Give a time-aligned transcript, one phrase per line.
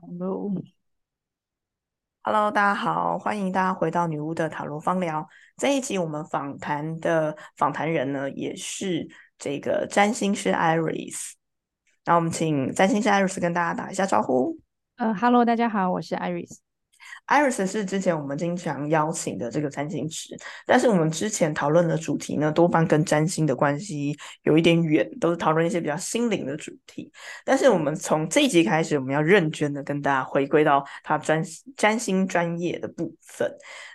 [0.00, 0.50] 同喽。
[2.22, 5.26] Hello，大家好，欢迎大家回到女巫的塔罗方聊。
[5.58, 9.06] 这一集我们访谈的访谈人呢，也是
[9.38, 11.32] 这个占星师 Iris。
[12.06, 14.58] 那我们请占星师 Iris 跟大家打一下招呼。
[14.96, 16.58] 呃，Hello，大家好，我是 Iris。
[17.26, 20.36] Iris 是之前我们经常邀请的这个占星师，
[20.66, 27.10] 但是我们之前讨论的主题呢，多半跟占星的关系有一点远，都是讨论一些比较心灵的主题。
[27.44, 31.42] 但是我们从这一集开始，我们要认真的跟大家回归到他占
[31.76, 33.48] 占星专业的部分。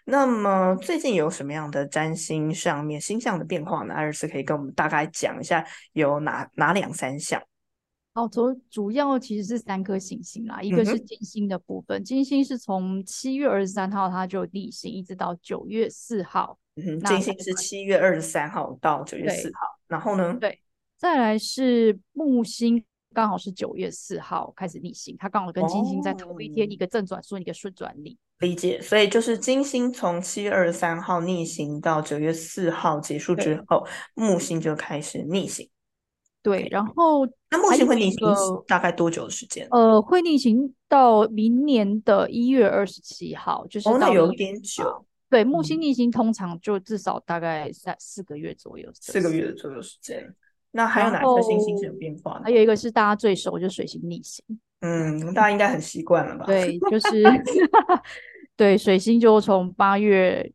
[0.05, 7.41] 那么最近有什么样的占星上面星象的变化呢？Iris 可以跟我们大概讲一下，有哪哪两三项？
[8.15, 16.57] 哦，主主要其实是三颗行星啦，一个是金星的部分，金星是从七月二十三号它就逆行，一直到九月四号。
[16.77, 20.35] 嗯，金星是七月二十三号到九月四号，然后呢？
[20.39, 20.59] 对，
[20.97, 22.81] 再来是木星，
[23.13, 28.17] 刚好是九月四号开始逆行，它刚好跟金星在同一天，一个正转顺，一个顺转力。
[28.39, 35.69] 理解，所以就是金星从七月二十三号逆行到九月四号结束之后，木星就开始逆行。
[36.45, 38.19] 对，然后那木星会逆行
[38.67, 39.67] 大概多久的时间？
[39.71, 45.03] 呃，会逆行到明年的一月二十七号，就是那有点久。
[45.27, 50.31] 对，木星逆行通常就至少大概三四个月左右，四个月左右时间。
[50.69, 52.39] 那还有哪颗星星是有变化？
[52.43, 54.45] 还有一个是大家最熟，就水星逆行。
[54.81, 56.45] 嗯，大家应该很习惯了吧？
[56.45, 57.23] 对，就是
[58.55, 60.53] 对水星就从八月，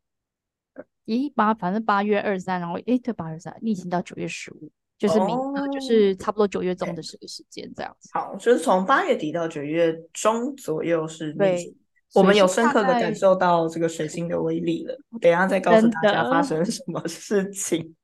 [1.05, 4.71] 咦八，反正八月二三，然后诶，对，八月三逆行到九月十五。
[5.01, 5.35] 就是明，
[5.71, 8.07] 就是差不多九月中的这个时间这样子。
[8.13, 11.75] 好，就是从八月底到九月中左右是逆行。
[12.13, 14.95] 我们有深刻的感受到这个水星的威力了。
[15.19, 17.95] 等下再告诉大家发生什么事情。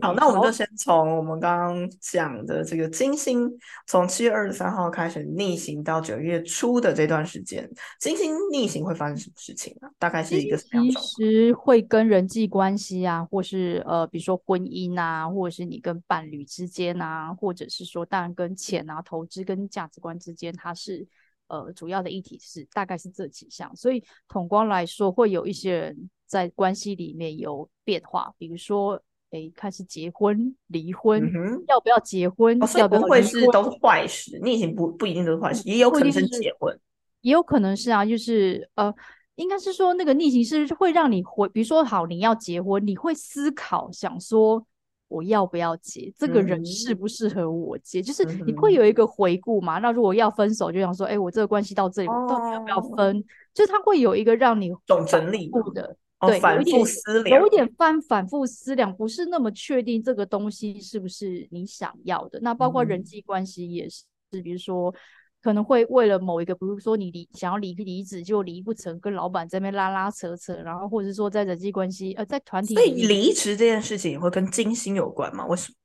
[0.00, 3.50] 好，那我们就先从我们刚刚讲的这个金星，
[3.86, 9.88] 从七月二十三号开始逆行到九月初的这段时间，金星逆行会发生什么事情呢？
[9.98, 21.06] 大概是一个什么样其实会跟人际关系啊，或是呃，比如说婚姻啊，或者是你跟伴侣之间啊，或者是说当然跟钱啊、投资跟价值观之间，它是
[21.48, 23.74] 呃主要的议题是大概是这几项。
[23.74, 29.02] 所以统观来说，会有一些人在关系里面有变化，比如说。
[29.30, 31.22] 哎，开始结婚、离婚，
[31.68, 32.58] 要不要结婚？
[32.76, 34.38] 要不会是都是坏事？
[34.42, 36.76] 逆行不不一定都是坏事，也有可能是结婚，
[37.20, 38.92] 也有可能是啊，就是呃，
[39.36, 44.66] 应该是说那个逆行是会让你回，比如说好，你要结婚，你会思考想说
[45.06, 49.78] 我要不要结，这个人适不适合我结，就是你会有一个回顾嘛。
[49.78, 53.24] 那如果要分手，就想说，哎，我这个关系到这里，我到底要不要分？
[53.54, 55.96] 就是他会有一个让你总整理的。
[56.20, 62.38] 对，反复思量，有一点反反复思量，不是那么确定这个东西是不是你想要的。
[62.40, 64.04] 那包括人际关系也是，
[64.42, 64.94] 比如说
[65.42, 75.46] 可能会为了某一个，比如说你离想要离离职就离不成，跟老板这边拉拉扯扯，然后或者说在人际关系呃在团体，所以离职这件事情也会跟金星有关吗？
[75.46, 75.76] 为什么？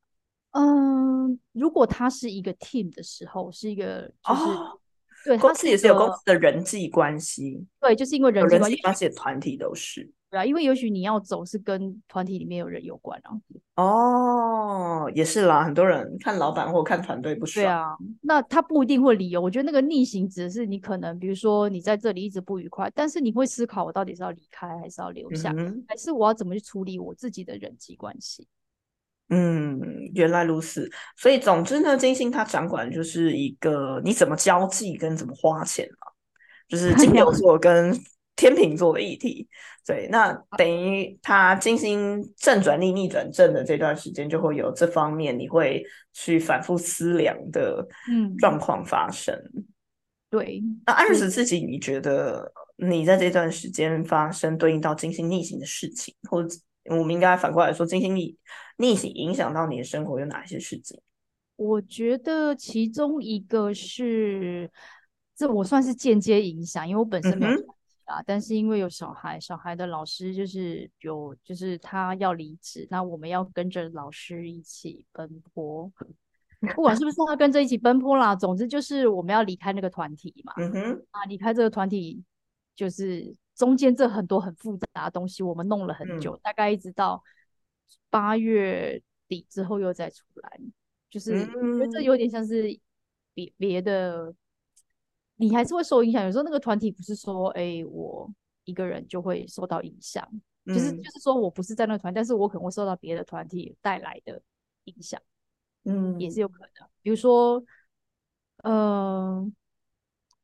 [0.59, 4.41] 嗯，如果他是一个 team 的时候，是一个就是
[5.23, 10.11] 对，公司也是有公司的人际关系，对，就是因为人际关系的团体都是。
[10.35, 13.31] 对啊，因为也许你要走是跟团体里面有人有关啊。
[13.75, 17.63] 哦，也是啦，很多人看老板或看团队不爽。
[17.63, 19.39] 对啊，那他不一定会理由。
[19.39, 25.55] 我觉得那个逆行指的是你可能，比如说你在这里一直不愉快，但是你会思考我到底是要离开还是要留下，
[25.87, 28.45] 还是我要怎么去处理我自己的人际关系？
[29.29, 29.79] 嗯，
[30.13, 30.91] 原来如此。
[31.15, 36.11] 所以总之呢，金星它掌管就是一个你怎么交际跟怎么花钱嘛，
[36.67, 37.97] 就是金 牛座跟。
[38.35, 39.47] 天秤座的议题，
[39.85, 49.33] 对，那等于他金星正转逆逆转正的这段时间，就会有这方面你会去反复思量的嗯状况发生。
[50.29, 56.57] 对，那安日自己，你觉得你在这段时间发生对应到金星逆行的事情，或者
[56.89, 58.37] 我们应该反过来说，金星逆
[58.77, 60.99] 逆行影响到你的生活有哪些事情？
[61.55, 64.69] 我觉得其中一个是，
[65.37, 67.74] 这我算是间接影响，因为我本身没有。
[68.05, 68.21] 啊！
[68.25, 75.91] 但是因为有小孩，小孩的老师就是有，就是他要离职，那我们要跟着老师一起奔波，
[76.75, 80.53] 不管是不是他跟着一起奔波啦，总之就是我们要离开那个团体嘛。
[80.57, 82.23] 嗯哼，啊，离开这个团体，
[82.75, 87.21] 就是中间这很多很复杂的东西，我们弄了很久，大概一直到
[88.09, 90.59] 八月底之后又再出来，
[91.09, 92.79] 就是我觉得这有点像是
[93.33, 94.33] 别别的。
[95.37, 96.23] 你还是会受影响。
[96.23, 98.31] 有时候那个团体不是说，哎，我
[98.63, 100.25] 一个人就会受到影响，
[100.65, 104.41] 就是就是说我不是在那个团，但是我可能会受到别的团体带来的
[104.85, 105.21] 影响，
[105.83, 106.87] 嗯，也是有可能。
[107.01, 107.63] 比如说，
[108.63, 109.53] 嗯，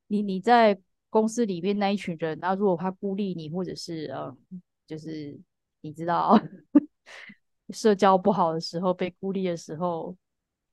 [0.07, 0.79] 你你在
[1.09, 4.35] 公司里面那一群人，那如果他孤立你，或者是呃，
[4.85, 5.39] 就是
[5.81, 6.39] 你知道
[7.69, 10.15] 社交不好的时候，被孤立的时候。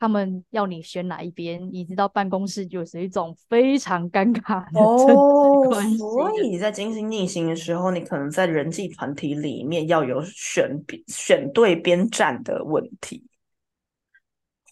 [0.00, 1.68] 他们要你选哪一边？
[1.72, 13.26] 你知道办公室就是一种非常尴尬的哦，关所以在金星逆行的时候，你可能在人际团体里面要有选选对边站的问题，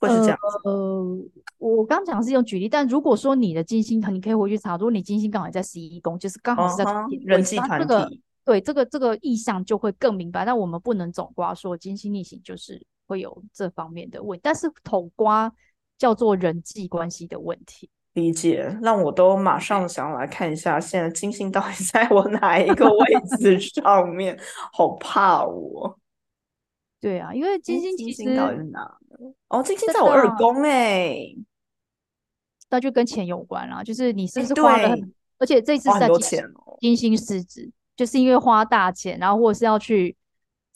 [0.01, 0.39] 会是这样。
[0.63, 1.19] 呃，
[1.59, 6.85] 我刚讲是用举例，但如果说你的金星，你可以回去查，如果你金星刚好在十一宫，就是刚好是在
[7.25, 10.45] 人际团体，对这个这个意向就会更明白。
[10.45, 12.87] 但我们不能总挂说金星逆行就是。
[13.07, 15.53] 会有这方面的问题，但是统瓜
[15.97, 17.89] 叫做人际关系的问题。
[18.15, 23.07] 理解，让我都马上想要来看一下，现在金星到底在我哪一个位
[23.39, 24.39] 置 上面？
[24.73, 25.99] 好怕我。
[27.01, 28.99] 对啊，因为金星其实到底是哪？
[29.49, 31.19] 哦，金星在我二宫哎，
[32.71, 33.83] 那就跟钱有关啦。
[33.85, 36.09] 就是你是不是花了很，而且这次在
[36.81, 40.17] 金星狮子，就是因为花大钱，然后或者是要去。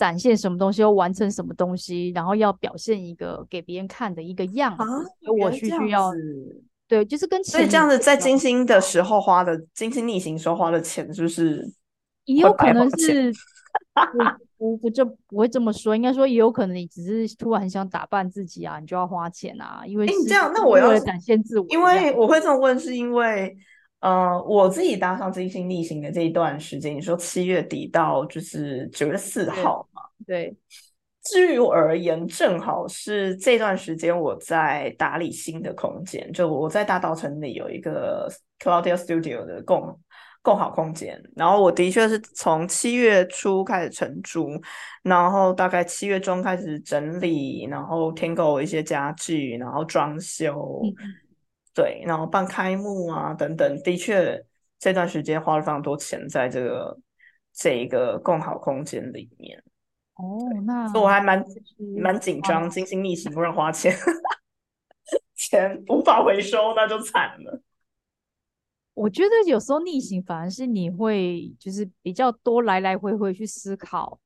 [0.00, 4.82] 展现什么东西，要完成什么东西，然后要表现一个给别人看的一个样子。
[5.30, 6.10] 我需需要，
[6.88, 11.70] 对，就是跟所以这样子在金星的时候花的金星逆行时候花的钱，就是
[12.24, 13.30] 也有可能是
[14.56, 23.54] 不不不这不会这么说，应该说也有可能你只是突然很想打扮自己啊，你就要花钱啊，因为你这样，那我要展现自我，因为我会这么问，是因为。
[24.00, 30.02] 呃，我自己搭上金星逆行的这一段时间，你说七月底到就是九月四号嘛？
[30.26, 30.56] 对。
[31.22, 38.26] 至于我而言，正好是这段时间我在打理新的空间，就我在大道城里有一个
[38.58, 40.00] Claudia Studio 的共
[40.40, 44.48] 共好空间，然后我的确是从七月初开始承租，
[45.02, 50.80] 然后大概七月中开始整理，然后添购一些家具，然后装修。
[51.74, 54.44] 对，然后办开幕啊等等，的确
[54.78, 56.98] 这段时间花了非常多钱在这个
[57.52, 59.62] 这一个共好空间里面。
[60.14, 61.44] 哦，那所以我还蛮
[62.02, 63.94] 蛮紧张，金星逆行不让花钱，
[65.34, 67.62] 钱无法回收，那就惨了。
[68.92, 74.18] 我觉得有时候逆行反而是你会就是比较多来来回回去思考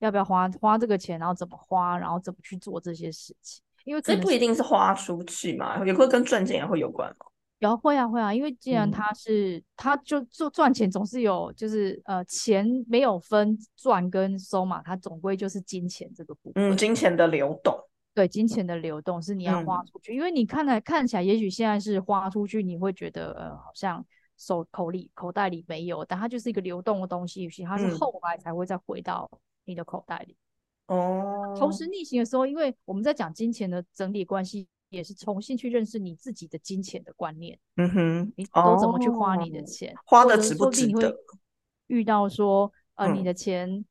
[0.00, 3.62] 要不要花花这个钱，然后怎么花，然后怎么去做这些事情。
[3.88, 7.24] 因为这不一定是花出去嘛，也会跟赚钱也会有关吗？
[7.60, 16.70] 有会啊会啊，因为既然他是他就做赚钱，总是有就是呃钱没有分赚跟收嘛，它总归就是金钱这个部分。
[16.70, 17.74] 嗯，金钱的流动，
[18.14, 24.04] 对，金钱的流动是你要花出去，因为你看来看起来，也许现在是花出去，你会觉得呃好像
[24.36, 29.28] 手口里口袋里没有，但它就是一个流动的东西，也许它是后来才会再回到
[29.64, 30.36] 你的口袋里。
[30.88, 37.58] 哦，同时逆行的时候，因为我们在讲金钱的整理关系，也是重新去认识你自己的金钱的观念。
[37.76, 39.94] 嗯哼，你都怎么去花你的钱？
[40.04, 41.16] 花的值不值得？
[41.88, 43.84] 遇到说，呃，你的钱，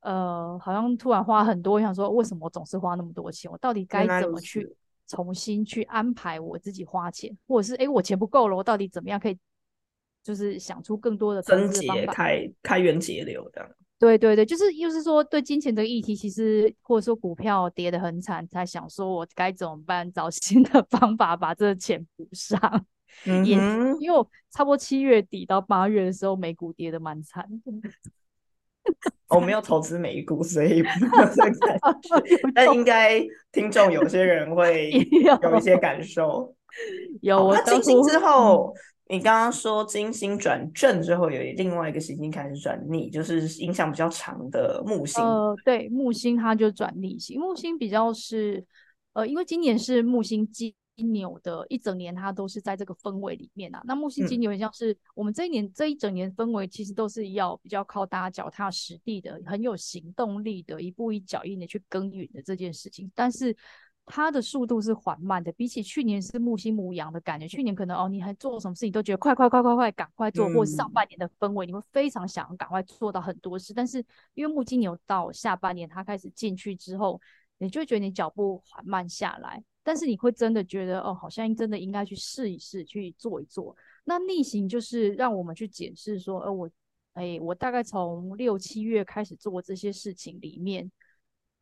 [0.00, 3.50] 呃，好像突然花很多，我想说为什么我总是花那么多钱？
[3.50, 4.76] 我到底该怎么去
[5.06, 7.34] 重新去安排我自己花钱？
[7.46, 9.38] 或者是，哎，我钱不够了，我到底怎么样可以，
[10.22, 13.70] 就是想出更多的分解、开开源节流这样。
[14.04, 22.84] 对对对，就是又是说对金钱这个议题，其实或者说股票跌得很惨，才想说我该怎么办，找新的 方法把这个钱补上。
[23.24, 27.48] 嗯，因为我差不多七月底到八月的时候，美股跌得蛮惨。
[29.28, 30.82] 我没有投资美股，所以。
[32.54, 34.90] 但应该听众有些人会
[35.42, 36.54] 有一些感受。
[37.22, 38.74] 有，那进行之后。
[39.06, 45.22] 你刚刚说金星转正之后，有另外一个行星开始转逆，就是影响比较长的木星。
[45.22, 47.38] 呃，对，木星它就转逆行。
[47.38, 48.64] 木星比较是，
[49.12, 50.74] 呃，因为今年是木星金
[51.12, 53.82] 牛的一整年，它都是在这个氛围里面啊。
[53.84, 63.12] 那木星金牛很像是我们这一年这一整年氛围，其实都是要比较靠大家脚踏实地的，很有行动力的，一步一脚印的去耕耘的这件事情。
[63.14, 63.54] 但是
[64.06, 67.48] 它的速度是缓慢的，比起去年是木星母羊的感觉。
[67.48, 73.72] 去年可能哦，你还做什么事情都觉得快快快快快，赶快做，或者上半年的氛围，你会非常想要赶快做到很多事。
[73.72, 77.18] 但是因为木金牛到下半年它开始进去之后，
[77.56, 83.74] 你就会觉得你脚步缓慢下来，但是你会真的觉得哦，好像真的应该去试一试，去做一做。
[84.04, 86.70] 那逆行就是让我们去检视说，呃，我
[87.14, 90.90] 哎，我大概从六七月开始做这些事情里面。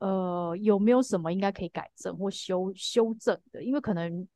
[0.03, 3.63] 呃，有没有什么应该可以改正或修修正的？
[3.63, 4.27] 因为可能，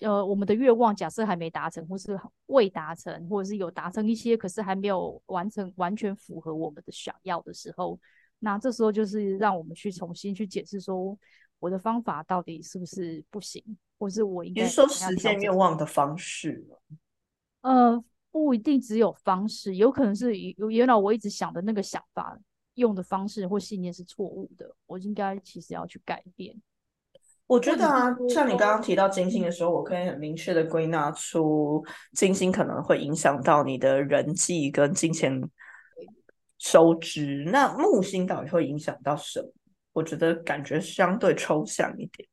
[0.00, 7.96] 呃，我们的愿望假设还没达成，或是未达成，或者是有达成一些，可是还没有完成完全符合我们的想要的时候，
[8.40, 11.16] 那这时候就是让我们去重新去解释说，
[11.60, 13.62] 我的方法到底是不是不行，
[14.00, 16.66] 或是我应该说实现愿望的方式
[17.60, 22.36] 呃，不一定只有方式，有可能是原来我一直想的那个想法
[22.74, 26.54] 用的方式或信念是错误的，我应该其实要去改变。
[27.46, 35.42] 我觉得啊，像你刚刚提到金星的时候，我可以很明确的归纳出金星可能会影响到你的人际跟金钱
[36.58, 37.44] 收支。
[37.52, 39.48] 那木星到底会影响到什么？
[39.92, 42.28] 我觉得感觉相对抽象一点。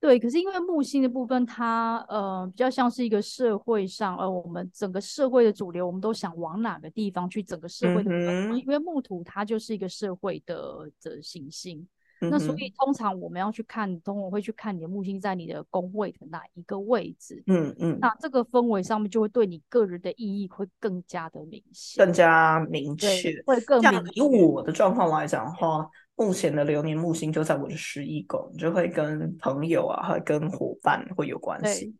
[0.00, 7.40] 对，可是因为木星的部分，它呃比较像是一个社会上，呃我们整个社会的主流，我们都想往哪个地方去？
[7.42, 8.10] 整个社会的，
[8.56, 11.84] 因为木土它就是一个社会的的行星。
[12.20, 17.42] 那所以通常我们要去看，通常会去看你的木星在你的宫位的哪一个位置。
[17.46, 17.98] 嗯嗯。
[17.98, 23.32] 那这个氛围上面就会对你个人的意义会更加的明显，更加明确。
[23.46, 24.04] 会更明。
[24.12, 25.88] 以我的状况来讲的话，
[26.22, 31.96] 目前的流年木星就在我的十一宫，就会跟朋友啊，和跟伙伴会有关系。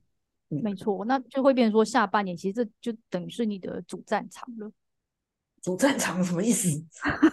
[0.49, 4.71] 没错，那就会变成说下半年，其实这就等于是你的主战场了。
[5.63, 6.69] 主战场什么意思？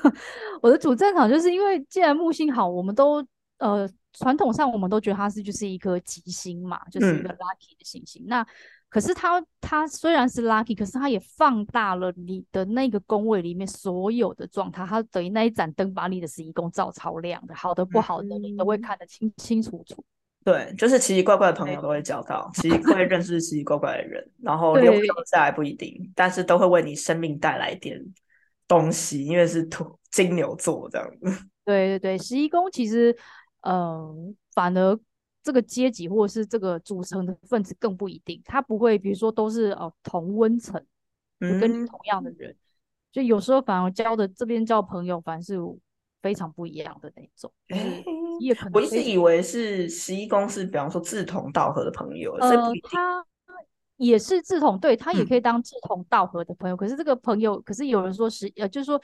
[0.62, 3.26] 我的主战场就是因为既然木星好，我们都
[3.58, 8.24] 呃传统上我们都觉得它是就是一颗吉星嘛，就是一个 lucky 的行星。
[8.28, 8.48] 那
[8.90, 20.04] 可是它它虽然是 lucky，可是它也放大了你的那个宫位里面所有的状态，它等于那一盏灯把你的十一宫照超亮的，好的不好的你都会看得清清楚楚。
[20.46, 28.02] 对，就是奇奇怪怪的朋友都会交到，奇奇会认识奇奇怪怪的人，然后留不留下来不一定，但是都会为你生命带来点
[28.66, 31.46] 东西，因为是土金牛座这样 子。
[31.66, 33.14] 对对对，十一宫其实，
[33.60, 34.98] 嗯，反而
[35.48, 40.78] 这个阶级或者是这个组成的分子更不一定，他不会，比如说都是哦同温层，
[41.40, 42.54] 就跟你同样的人，
[43.14, 45.58] 就有时候反而交的这边交朋友，反而是
[46.22, 47.50] 非常不一样的那种。
[48.42, 52.52] 也可能我一直以为是十一宫是，比方说志同道合的朋友，呃，
[52.84, 53.26] 他
[53.96, 56.76] 也是志同，对他也可以当志同道合的朋友。
[56.76, 59.02] 可是这个朋友，可是有人说十，呃，就是说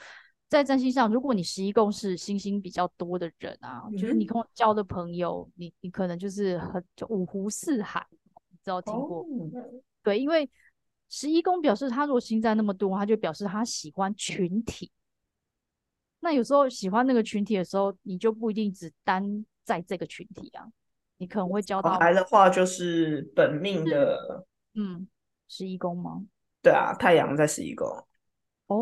[0.54, 8.06] 在占星上，如果你十一宫是星星比较多的人啊，就是你跟我交的朋友，你你可能就是很就五湖四海，
[8.50, 9.26] 你知道听过？
[10.04, 10.48] 对，因为
[11.08, 14.92] 十一宫表示他如果星在那么多，他就表示他喜欢群体。
[16.20, 20.70] 那有时候喜欢那个群体的时候，你就不一定只单在这个群体啊，
[21.16, 25.08] 你可能会交到来的话就是本命的，嗯，
[25.48, 26.24] 十一宫吗？
[26.62, 27.88] 对啊，太阳在十一宫。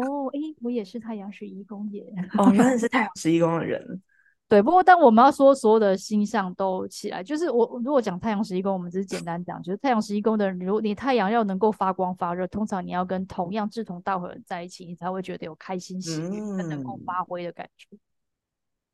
[0.00, 2.04] 哦，哎，我也是太阳十一宫耶。
[2.38, 4.02] 哦，原来是太阳十一宫的人。
[4.48, 17.96] 对，不过当我们要说所有的星象都起来，就是我如果讲太阳十一宫，我们只是简单讲，就是太阳十一宫的人，如果你太阳要能够发光发热，通常你要跟同样志同道合的人在一起，你才会觉得有开心喜悦、能够发挥的感觉。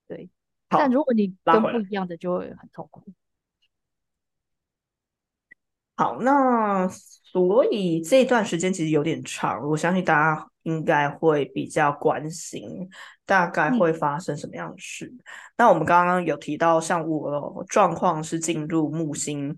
[0.06, 0.30] 对，
[0.68, 3.02] 但如果你跟不一样的，就会很痛苦。
[5.96, 12.88] 好，那所以这段时间其实有点长，我相信大家应该会比较关心。
[13.24, 15.12] 大概会发生什么样的事？
[15.58, 19.54] 那我们刚刚有提到，像我状况是进入木星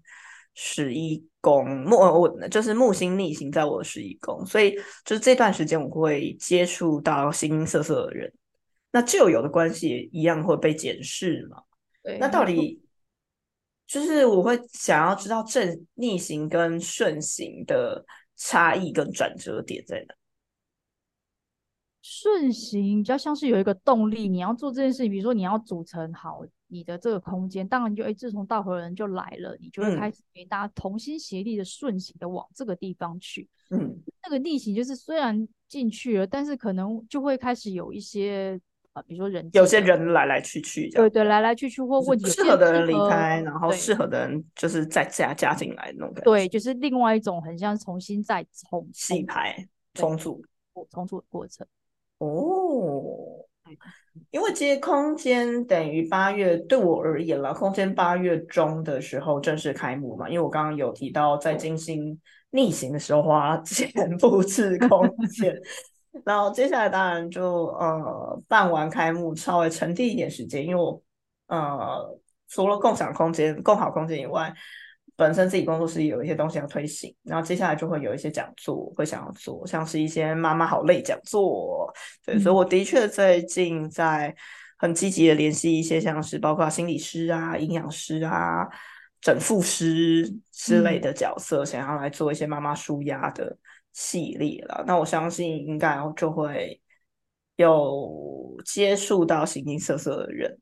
[0.55, 4.75] 十一宫，木我就是木星逆行在我的十一宫，所以
[5.05, 8.33] 就是这段时间我会接触到形形色色的人，
[8.91, 11.63] 那旧有的关系一样会被检视嘛？
[12.03, 12.83] 对，那到底
[13.87, 20.15] 就是我会想要知道正逆行跟顺行的差异跟转折点在哪？
[22.03, 33.49] 顺行比较像是有一个动力，你要做这件事情，比如说你要组成好你的这个空间，当然就哎志同道合的人就来了，你就会开始给大家同心协力的顺行的往这个地方去。
[33.71, 38.59] 嗯，那个逆行就是虽然进去了，但是可能就会开始有一些
[38.93, 46.31] 啊，比如说人有些人来来去去，对对，来来去去或问题适合的人离开，然后适合的人就是再加加进来那种感觉。
[46.31, 50.43] 对，就是另外一种很像重新再重洗牌重组
[50.91, 51.67] 重组的过程。
[52.21, 53.47] 哦，
[54.31, 60.29] 因为其实空间等于八月对我而言了，空间八月中的时候正式开幕嘛。
[60.29, 65.59] 因为我刚刚有提到，在金星逆行的时候花钱布置空间，
[66.27, 71.03] 然后接下来当然就呃办完开幕，稍微沉淀一点时间，因为我
[71.47, 74.55] 呃除了共享空间、共好空间以外。
[75.21, 81.93] 本身自己工作室有一些东西要推行，然后接下来就会有一些讲座会想要做，像是一些妈妈好累讲座，
[82.25, 84.35] 对，所以我的确最近在
[84.79, 88.67] 很积极的联系一些像是包括心理师啊、营养师啊、
[89.21, 93.55] 整复师之类的角色，想要来做一些妈妈舒压的
[93.93, 94.83] 系列了。
[94.87, 96.81] 那我相信应该就会
[97.57, 100.59] 有接触到形形色色的人，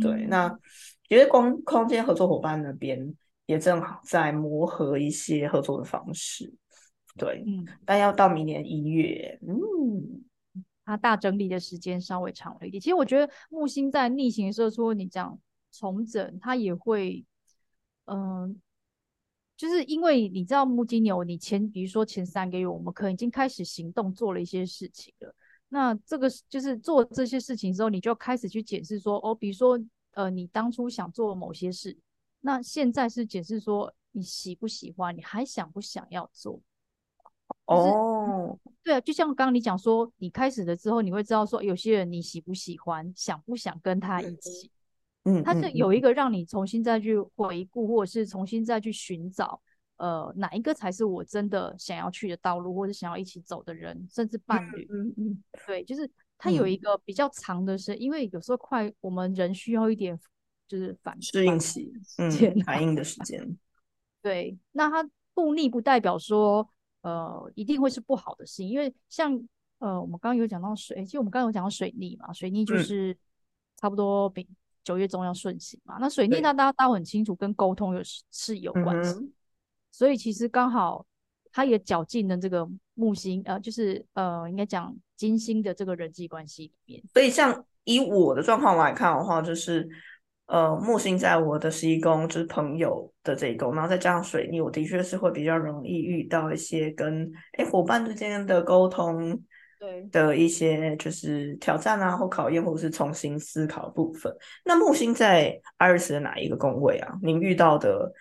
[0.00, 0.50] 对，那
[1.08, 3.14] 因为光空间合作伙伴那边。
[3.50, 6.54] 也正好在磨合一些合作的方式，
[7.16, 10.22] 对，嗯，但要到明年一月，嗯，
[10.84, 12.80] 它大整理的时间稍微长了一点。
[12.80, 15.36] 其实我觉得木星在逆行的时候，说你讲
[15.72, 17.24] 重整，它也会，
[18.04, 18.60] 嗯、
[19.56, 25.34] 就是因为你知道木金牛，你前比如说前三个月，我们可能已经开始行动，做了一些事情了。
[25.70, 29.76] 那这个就是做这些事情之后，你就开始去解释说，哦，比如说，
[30.12, 31.98] 呃，你当初想做某些事，
[32.40, 36.60] 那现在是解释说你喜不喜欢，你还想不想要做？
[37.66, 44.70] 哦，对啊，就像刚刚你讲说，你开始了之后，你会知道说有些人你喜不喜欢，想不想跟他一起。
[45.24, 49.60] 嗯，他是嗯有一个让你重新再去回顾，或者是重新再去寻找，
[49.98, 54.88] 呃，哪一个才是我真的想要去的道路，或者想要一起走的人，甚至伴侣。
[54.90, 60.18] 嗯嗯对，就是它有嗯一个比较长的是，因为有时候快，我们人需要一点
[60.70, 63.58] 就是反适应期，嗯，啊反应的时间，
[64.22, 66.70] 对，那它不逆不代表说
[67.02, 69.32] 呃一定会是不好的事情，因为像
[69.80, 73.16] 呃我们刚刚有讲到水，其实我们刚刚有讲到水逆嘛，水逆就嗯是
[73.78, 74.46] 差不多比
[74.84, 75.98] 九月中要顺行嘛。
[75.98, 79.32] 那水逆那大家大家很清楚，跟沟通有是是有嗯关系，哼，
[79.90, 81.04] 所以其实刚好
[81.50, 87.02] 它也绞尽了这个木星，呃，就是呃应该讲金星的这个人际关系里面。
[87.12, 89.88] 所以像以我的状况来看的话，就是
[90.50, 99.40] 呃木星在我的十一宫，就是朋友的这一宫，然后再加上水逆，我的确是会比较容易遇到一些跟哎伙伴之间的沟通
[99.78, 104.30] 对，的一些就是挑战啊或考验，或者是重新思考的部分。
[104.64, 107.14] 那木星在 Iris 的哪一个宫位啊？
[107.22, 108.12] 您遇到的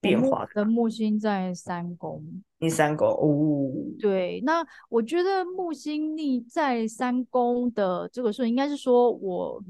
[0.00, 0.46] 变化？
[0.54, 2.22] 的木星在三宫。
[2.58, 9.62] 第三宫哦，对，那我觉得木星逆在三宫的这个顺，应该是说我，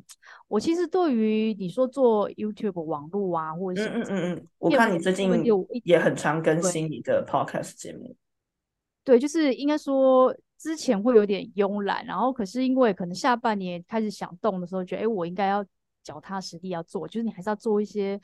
[0.47, 5.31] 我其实对于你说做 YouTube 网络啊，或者嗯什么嗯嗯嗯，我看你最近
[5.85, 8.17] 也很常更新你的 Podcast 节目。
[9.05, 15.63] 对，就是应该说之前会有点慵懒，然后可是因为可能下半年开始想动的时候，觉得哎，我应该要
[16.03, 18.19] 脚踏实地要做，就是你还是要做一些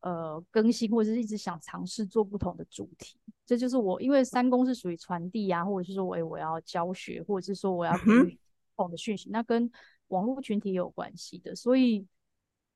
[0.00, 3.18] 呃更新，或者是一直想尝试做不同的主题。
[3.44, 8.38] 这就是我，因为三公是属于传递啊，或者是说，哎，我要教学，或者是说我要给予
[8.76, 9.70] 不同的讯息，那跟
[10.08, 12.06] 网络群体也有关系的，所以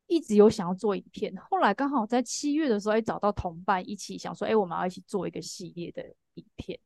[0.06, 1.34] 一直有想要做影片。
[1.36, 6.78] 后来刚好在七月的时候，哎，找到同伴一起想说，哎，我们要一起做一个系列的影片。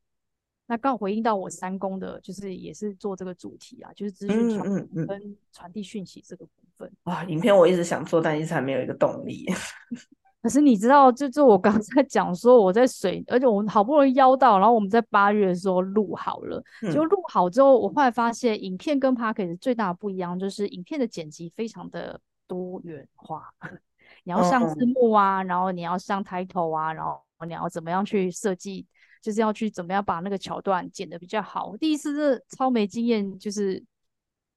[0.67, 6.93] 那刚好回应到我三公的，就是也是做这个主题啊，就是资讯嗯传跟传递讯息这个部分。
[7.05, 9.47] 哇，影片我一直想做，但一直还没有一个动力。
[10.41, 17.09] 可是你知道，就就我刚才讲说我在水，而且我们好不容易邀到，然后我们在八月的时候录好了，就嗯。
[17.09, 23.53] 录好之后，我后来发现影片跟 p o c k e t 最大的不一样就是影片的剪辑非常的多元化，
[24.23, 28.87] 你要上字哦幕啊，然后你要上 title 啊，然后你要怎么样去设计，
[29.21, 31.67] 就是要去怎么样把那个桥段剪得比较好。
[31.67, 33.83] 我第一次是超没经验，就是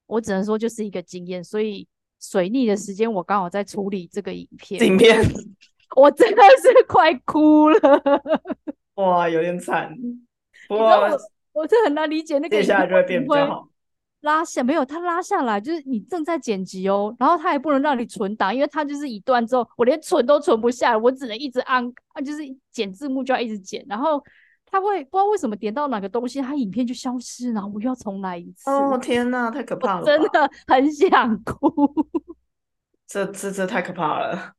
[0.06, 1.86] 我只能说就是一个经验，所以
[2.20, 5.20] 水逆的时间我刚好在处理这个影片，影片
[5.96, 7.78] 我真的是快哭了。
[8.96, 9.94] 哇，有点惨。
[10.68, 11.18] 不过我
[11.52, 13.68] 我是很难理解那个接下来就会变比较好。
[14.20, 24.22] 拉下，没有他拉下来，就是你正在剪辑哦，然后他也不能让你存档，因为他就是一段之后，我连存都存不下来，我只能一直按，啊，就是剪字幕就要一直剪，然后
[24.64, 30.22] 他会不知道为什么点到哪个东西，他影片就消失，然后我又要重来一次，哦天呐，太可怕了真！
[30.30, 31.92] 的很想哭。
[33.08, 34.52] 这这这太可怕了，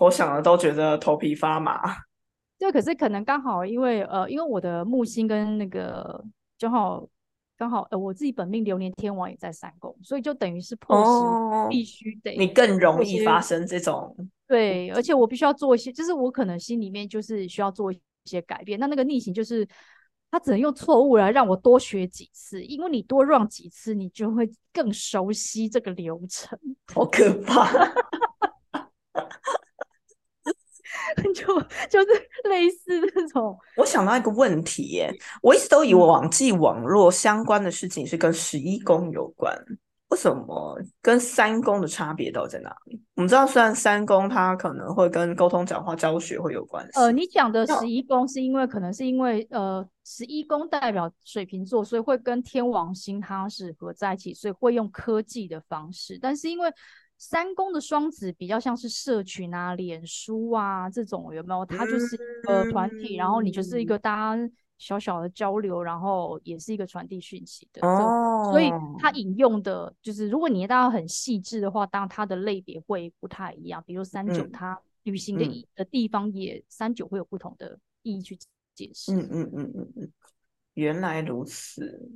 [0.00, 1.80] 我想了都觉得头皮发麻。
[2.58, 6.24] 对，可是可能刚好因为呃，因为我的木星跟那个
[6.56, 7.06] 正好
[7.58, 14.16] 刚好呃，我自己本命流年天王也在三宫，所以就等于是迫使必须得你更容易发生这种，
[14.46, 18.78] 对，而且我必须要做一些，就是我可能心里面就是需要做一些改变。
[18.78, 19.66] 那那个逆行就是，
[20.30, 26.58] 他只能用错误来让我多学几次，因为你多 run 几次，你就会更熟悉这个流程。
[26.94, 27.68] 好可怕。
[31.34, 39.56] 就就是类似这种，我想到一个问题耶，我一直都以为嗯网际网络相关的事情是跟十一宫有关，
[40.08, 43.00] 为什么跟三宫的差别到底在哪里？
[43.16, 56.18] 我们知道，虽然三宫它可能会跟沟通、讲话、教学会有关系，呃，你讲的十一宫是因为可能是因为呃，十一宫代表水瓶座，所以会跟天王星它是合在一起，所以会用科技的方式。
[56.20, 56.68] 但是因为
[57.16, 61.64] 三宫的双子比较像是社群啊、脸书啊这种，有没有？
[61.64, 67.86] 它就是一个团体，然后你就是一个大家小小的交流，然后也是一个传递讯息的。
[67.86, 73.82] 哦，所以它引用的就是，如果你大家很细致的话，当然它的类别会不太一样。
[73.86, 78.36] 比如三九，嗯它旅行的嗯的地方也三九会有不同的意义去
[78.74, 79.14] 解释。
[79.14, 80.12] 嗯嗯嗯嗯嗯，
[80.74, 82.10] 原来如此。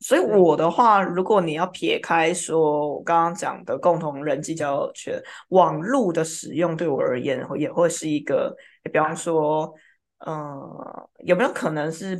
[0.00, 8.56] 所以我的话，如果你要撇开说我刚刚讲的共同人际交友圈，网络的使用对我而言也会是一个，
[8.90, 9.72] 比方说，
[10.20, 12.18] 呃，有没有可能是，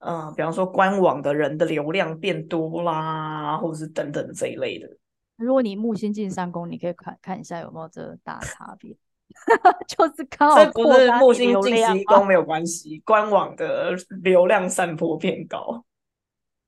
[0.00, 4.88] 呃，比方说官网的人的流量变多啦，或者是等等这一类的。
[5.36, 8.96] 如果你木星进三宫，你可以看看一下有没有这大差别。
[9.88, 15.84] 就是靠这不是木星进十一宫没有关系，官网的流量散播变高。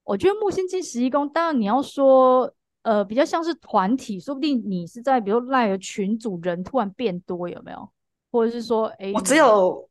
[0.05, 7.89] 我觉得木星进十一宫，当然你要说，呃，比较像是团体，说不定你是在比如赖的群组人突然变多，有没有？
[8.31, 9.89] 或者是说，哎，我只有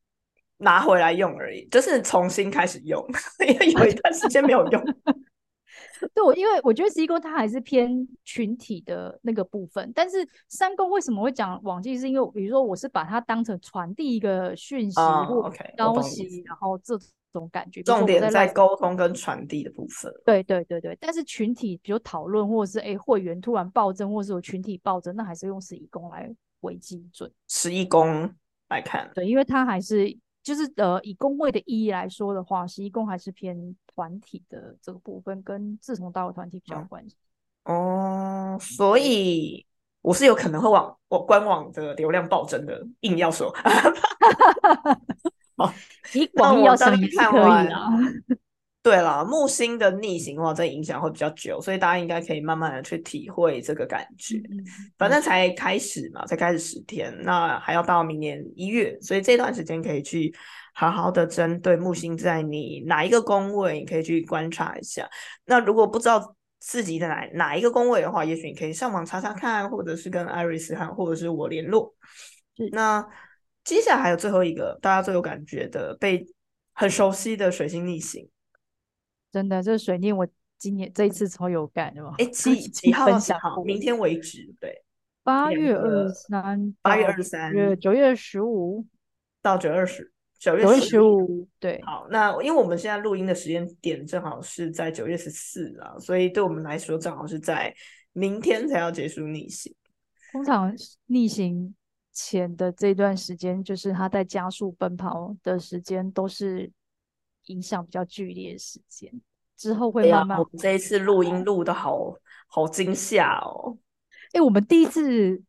[0.58, 3.04] 拿回来用而已，就是重新开始用，
[3.48, 4.84] 因为有一段时间没有用。
[6.14, 10.18] 对，我因为我觉得十一宫它还是偏群体的那个部分，但是
[10.50, 11.98] 三宫为什么会讲网际？
[11.98, 17.00] 是因为比如说我是把它当成传递一个讯息或消息，然后这
[17.40, 17.84] 种感觉。
[17.84, 20.14] 重点在沟通跟传递的部分。
[20.26, 27.32] 对对对对，但是群体比如讨论或者是哎会员突然暴增，或者是有群体暴增，那还是用十一宫来为基准。
[27.48, 28.34] 十一宫
[28.70, 30.18] 来看，对，因为它还是。
[30.44, 37.16] 就是呃，以宫位的意义来说的话，十一宫还是偏团体的这个部分，跟志同道合团体比较有关系。
[37.64, 39.66] 哦，所以
[40.02, 43.56] 我是有可能会往我官网的流量暴增的，硬要说。
[45.56, 45.74] 好，
[46.14, 47.90] 你广义要想也可以啊。
[48.84, 54.42] 对了，木星的逆行的话，这影响会比较久，所以大家应该可以慢慢的去体会这个感觉。
[54.98, 60.36] 反正才开始嘛，才开始十天，那还要到明年一月，所以这段时间可以去
[60.74, 65.10] 好好的针对木星在你哪一个宫位，你可以去观察一下。
[65.46, 71.96] 那如果不知道自己的哪哪一个宫位的话，也许你可以上网查查看，或者是跟艾瑞斯汉或者是我联络。
[72.74, 73.08] 那
[73.64, 76.26] 接下来还有最后一个大家最有感觉的，被
[76.74, 78.30] 很熟悉的水星逆行。
[79.32, 82.14] 真的，这水逆我今年这一次超有感的嘛？
[82.20, 83.20] 哎，几几号？
[83.20, 83.64] 几号？
[83.64, 84.84] 明天为止，对，
[85.24, 88.86] 八月二十三，八月二十三，月九月十五
[89.42, 91.82] 到九月二十，九月十五，对。
[91.84, 97.74] 好，那因为我们现在录音的时间点正好是在九月十四啊，所以对我们来说正好是在
[98.12, 99.76] 明天才要结束逆行。
[100.32, 100.74] 通常
[101.08, 101.74] 逆行
[102.14, 106.72] 前的这段时间，就是他在加速奔跑的时间，都是。
[107.48, 109.12] 影响比较剧烈的时间
[109.58, 110.40] 之后会慢慢。
[110.40, 112.16] 我们这一次录音录的好
[112.48, 113.78] 好惊吓哦！
[114.32, 115.44] 哎，我们第一次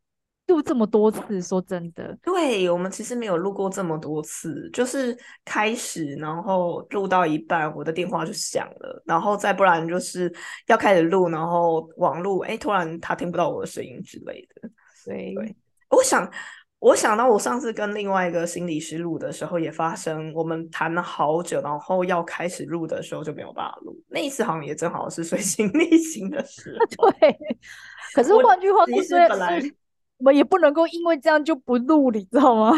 [0.49, 10.35] 录这么多次，说真的，对我们其实没有录过这么多次，就是开始然后录到一半，我的电话就响了，然后再不然就是
[10.67, 14.69] 要开始录，然后网络哎突然他听不到我的声音之类的。
[15.05, 15.57] 对，
[15.95, 16.31] 我想。
[16.81, 23.99] 我想到我上次跟另外一个心理师录的时候也发生，我们谈了好久，然后要开始录的时候就没有办法录。
[24.07, 27.09] 那一次好像也正好是水星逆行的时候。
[27.19, 27.39] 对，
[28.13, 29.63] 可是换句话说，本来
[30.19, 32.73] 我们也不能够因为这样就不录，你知道吗？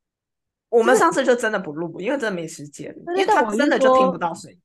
[0.70, 4.58] 我们上次就真的不录，因为真的没时间，因为他真的就听不到声音。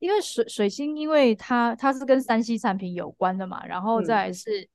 [0.00, 4.68] 因为水水星，因为它它是跟三 C 产品有关的嘛，然后再是。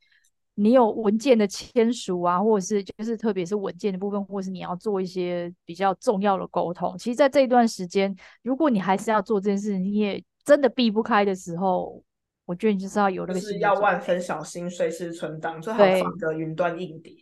[0.56, 6.96] 你有文件的签署啊，或者是就是特别是文件的部分，或是你要做一些比较重要的沟通。
[6.98, 12.04] 其实，在这一段时间，如果你还是要做这件事，你也真的避不开的时候，
[12.46, 17.16] 我觉得你就是要有那个是要万分小心，随时存档，最好放个云端硬碟。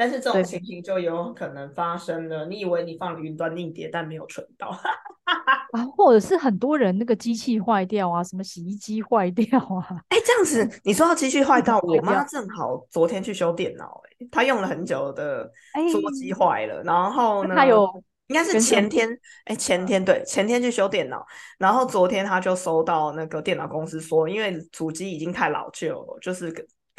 [0.00, 4.70] 但是这种情形就有可能发生了，你以为你放了云端硬碟，但没有存到。
[5.72, 10.00] 啊，或者是很多人那个机器坏掉啊，什么洗衣机坏掉啊？
[10.08, 15.44] 哎，这样子，你说到机器坏掉， 我妈正好昨天去修电脑，哎，她用了很久的
[15.92, 17.86] 桌机坏了，然后呢，她有
[18.28, 19.06] 应该是前天，
[19.44, 21.26] 哎，前天对，前天去修电脑，
[21.58, 26.50] 然后昨天他就收到那个电脑公司说，因为主机已经太老旧了，就是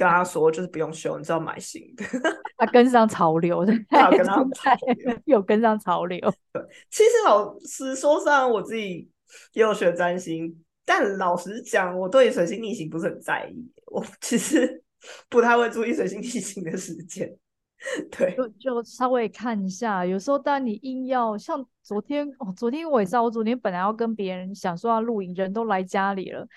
[0.02, 2.04] 跟跟他说，就是不用修，你知道买新的。
[2.58, 6.20] 他跟上潮流， 他跟上潮流， 有跟上潮流。
[6.52, 9.08] 对，其实老实说，虽然我自己
[9.54, 13.72] 也有学占星，但老实讲，我对水星逆行不是很在意。
[13.86, 14.84] 我其实
[15.30, 17.32] 不太会注意水星逆行的时间。
[18.12, 20.04] 对，就就稍微看一下。
[20.04, 26.48] 有时候，当你硬要像昨天哦，昨天我也知道，我昨天本来要跟别人想说要露营，人都来家里了，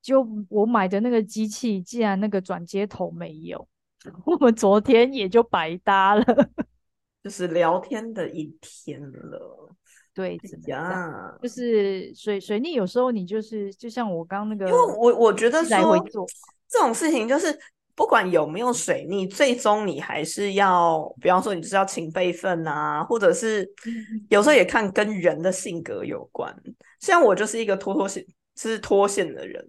[0.00, 3.68] 就我买的那个机器，既然那个转接头没有。
[4.24, 6.24] 我们昨天也就白搭了，
[7.22, 9.74] 就是聊天的一天了。
[10.14, 11.38] 对，怎么样？
[11.42, 15.98] 就是水水逆，有时候你就是就像我刚那个，因为我我觉得说
[16.68, 17.56] 这种事情，就是
[17.96, 23.68] 不管有没有水逆，最终你还是要，比方说你就是要勤备份啊，或者是
[24.28, 26.54] 有时候也看跟人的性格有关。
[27.00, 28.24] 像我就是一个拖拖线，
[28.58, 29.64] 是脱线的人。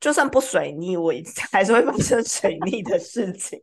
[0.00, 1.12] 就算不水逆，我
[1.50, 3.60] 还是会发生水逆 的事情，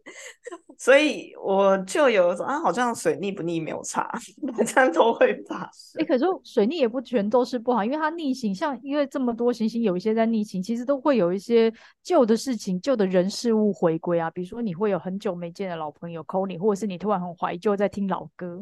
[0.78, 4.06] 所以我就有一种啊，好像水逆不逆没有差，
[4.54, 6.01] 反正都会发生。
[6.01, 11.71] 哎，可是水逆也不全都是不好，因为它逆行，像因为这么多行星有一些在逆行，其实都会有一些
[12.04, 14.30] 旧的事情、旧的人事物回归啊。
[14.30, 18.62] 比如说你会有很久没见的老朋友 call 你，或者是你突然很怀旧在听老歌。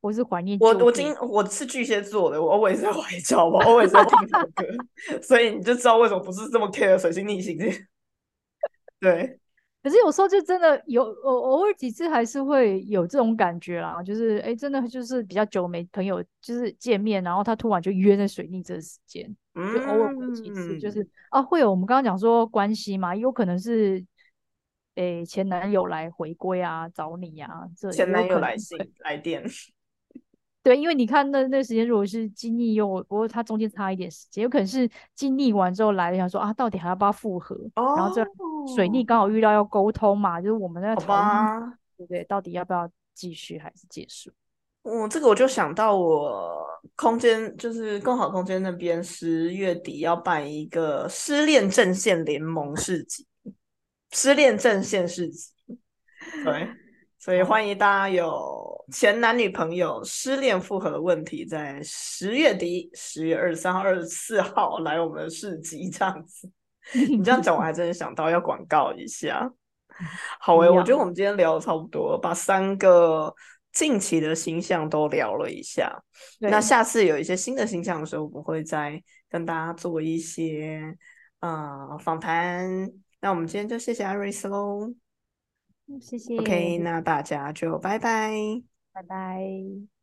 [0.00, 4.64] 我是怀念我，我今我是巨蟹座的，我 always 在怀旧，我 always 在听老歌，
[5.20, 7.66] 所以你就知道为什么不是这么 care 水星逆行这。
[9.00, 9.38] 对，
[9.82, 24.04] 可是有时候就真的有偶偶尔几次还是会有这种感觉啦，就是哎，真的就是比较久没朋友就是见面，然后他突然就约在水逆这个时间，就偶尔会几次，就是啊会有我们刚刚讲说关系嘛，有可能是
[24.94, 29.44] 哎前男友来回归啊，找你啊，这前男友来信来电。
[30.62, 37.56] 对，因为你看那那时间，如果是经历又不过它中间差一点时间，有可能是经历完之后来了，想说啊，到底还要不要复合？
[37.74, 38.22] 然后这
[38.74, 42.24] 水逆刚好遇到要沟通嘛，就是我们在讨论，对不对？
[42.24, 44.30] 到底要不要继续还是结束？
[44.82, 46.66] 嗯，这个我就想到我
[46.96, 53.26] 空间，就是更好空间那边十月底要办一个失恋阵线联盟市集，
[54.10, 55.50] 失恋阵线市集，
[56.44, 56.68] 对。
[57.18, 66.50] 所以欢迎大家有前男女朋友失恋复合的问题，在十月底，十月二十三号、二十四号来我们的市集这样子。
[66.94, 69.52] 你这样讲，我还真的想到要广告一下。
[70.38, 73.34] 好诶，我觉得我们今天聊的差不多，把三个
[73.72, 76.00] 近期的星象都聊了一下。
[76.38, 80.96] 那下次有一些新的星象的时候，我们会再跟大家做一些
[81.40, 82.90] 呃访谈。
[83.20, 84.94] 那我们今天就谢谢艾瑞斯喽。
[86.00, 86.34] 谢谢。
[86.36, 88.30] OK，那大家就拜拜，
[88.92, 89.97] 拜拜。